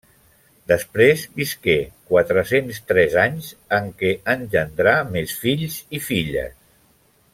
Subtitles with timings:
[0.69, 1.75] Després visqué
[2.13, 6.59] quatre-cents tres anys, en què engendrà més fills i filles.